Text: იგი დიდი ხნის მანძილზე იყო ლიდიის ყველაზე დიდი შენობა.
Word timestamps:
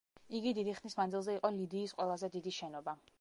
იგი 0.37 0.53
დიდი 0.59 0.73
ხნის 0.77 0.95
მანძილზე 1.01 1.37
იყო 1.41 1.53
ლიდიის 1.59 1.93
ყველაზე 1.99 2.31
დიდი 2.37 2.57
შენობა. 2.61 2.97